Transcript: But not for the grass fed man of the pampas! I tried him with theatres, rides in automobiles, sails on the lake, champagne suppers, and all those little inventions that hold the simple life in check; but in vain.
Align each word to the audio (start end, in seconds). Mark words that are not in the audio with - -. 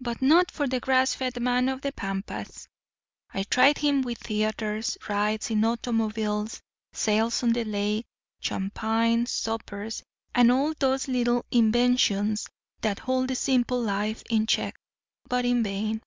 But 0.00 0.20
not 0.20 0.50
for 0.50 0.66
the 0.66 0.80
grass 0.80 1.14
fed 1.14 1.40
man 1.40 1.68
of 1.68 1.80
the 1.80 1.92
pampas! 1.92 2.66
I 3.32 3.44
tried 3.44 3.78
him 3.78 4.02
with 4.02 4.18
theatres, 4.18 4.98
rides 5.08 5.48
in 5.48 5.64
automobiles, 5.64 6.60
sails 6.92 7.44
on 7.44 7.52
the 7.52 7.62
lake, 7.64 8.04
champagne 8.40 9.26
suppers, 9.26 10.02
and 10.34 10.50
all 10.50 10.74
those 10.76 11.06
little 11.06 11.46
inventions 11.52 12.48
that 12.80 12.98
hold 12.98 13.28
the 13.28 13.36
simple 13.36 13.80
life 13.80 14.24
in 14.28 14.48
check; 14.48 14.74
but 15.28 15.44
in 15.44 15.62
vain. 15.62 16.02